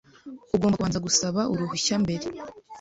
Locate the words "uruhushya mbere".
1.53-2.25